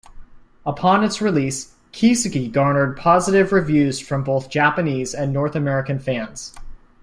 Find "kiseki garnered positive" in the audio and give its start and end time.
1.93-3.51